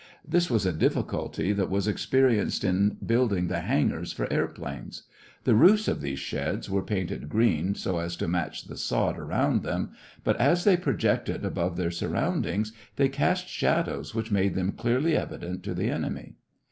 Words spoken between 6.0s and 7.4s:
these sheds were painted